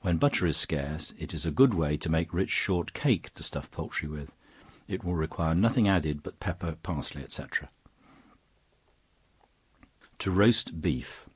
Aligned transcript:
When 0.00 0.16
butter 0.16 0.46
is 0.46 0.56
scarce, 0.56 1.12
it 1.18 1.34
is 1.34 1.44
a 1.44 1.50
good 1.50 1.74
way 1.74 1.98
to 1.98 2.08
make 2.08 2.32
rich 2.32 2.48
short 2.48 2.94
cake 2.94 3.34
to 3.34 3.42
stuff 3.42 3.70
poultry 3.70 4.08
with; 4.08 4.32
it 4.88 5.04
will 5.04 5.14
require 5.14 5.54
nothing 5.54 5.86
added 5.86 6.22
but 6.22 6.40
pepper, 6.40 6.78
parsley, 6.82 7.26
&c. 7.28 7.42
To 10.20 10.30
Roast 10.30 10.80
Beef. 10.80 11.28